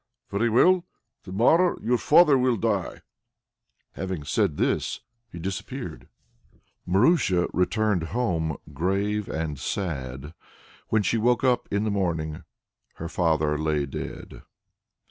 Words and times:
"Very 0.31 0.49
well! 0.49 0.83
To 1.25 1.31
morrow 1.31 1.77
your 1.79 1.99
father 1.99 2.35
will 2.35 2.57
die!" 2.57 3.01
Having 3.91 4.23
said 4.23 4.57
this, 4.57 5.01
he 5.31 5.37
disappeared. 5.37 6.07
Marusia 6.87 7.47
returned 7.53 8.05
home 8.05 8.57
grave 8.73 9.29
and 9.29 9.59
sad. 9.59 10.33
When 10.87 11.03
she 11.03 11.19
woke 11.19 11.43
up 11.43 11.67
in 11.71 11.83
the 11.83 11.91
morning, 11.91 12.41
her 12.95 13.09
father 13.09 13.59
lay 13.59 13.85
dead! 13.85 14.41